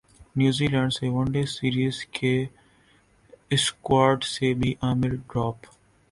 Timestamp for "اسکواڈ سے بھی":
3.51-4.73